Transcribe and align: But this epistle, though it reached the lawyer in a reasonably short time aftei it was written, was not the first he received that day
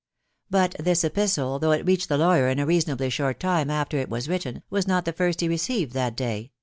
But 0.49 0.75
this 0.79 1.03
epistle, 1.03 1.59
though 1.59 1.73
it 1.73 1.85
reached 1.85 2.09
the 2.09 2.17
lawyer 2.17 2.47
in 2.49 2.57
a 2.57 2.65
reasonably 2.65 3.11
short 3.11 3.39
time 3.39 3.67
aftei 3.67 4.01
it 4.01 4.09
was 4.09 4.27
written, 4.27 4.63
was 4.71 4.87
not 4.87 5.05
the 5.05 5.13
first 5.13 5.41
he 5.41 5.47
received 5.47 5.93
that 5.93 6.17
day 6.17 6.53